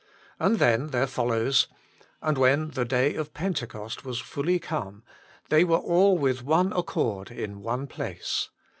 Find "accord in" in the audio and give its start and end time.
6.73-7.61